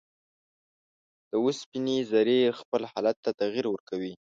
[1.29, 4.13] د اوسپنې ذرې خپل حالت ته تغیر ورکوي.